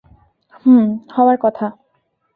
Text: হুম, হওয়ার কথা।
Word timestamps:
হুম, 0.65 0.85
হওয়ার 1.15 1.37
কথা। 1.41 1.67